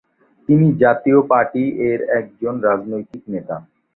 তিনি 0.49 0.67
জাতীয় 0.81 1.19
পাটি 1.29 1.63
এর 1.89 1.99
একজন 2.19 2.53
রাজনৈতিক 2.67 3.21
নেতা। 3.33 3.55